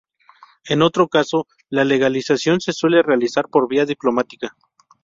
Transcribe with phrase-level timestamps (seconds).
[0.67, 4.57] En otro caso, la legalización se suele realizar por vía diplomática.